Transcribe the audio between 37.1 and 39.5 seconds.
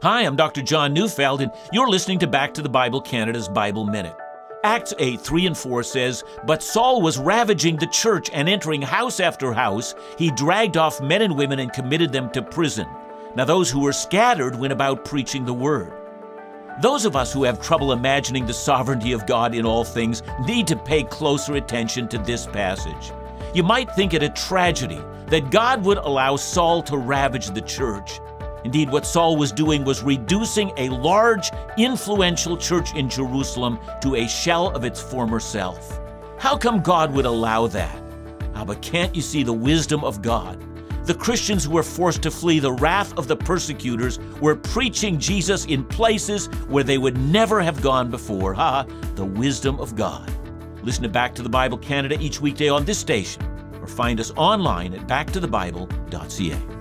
would allow that? Ah, but can't you see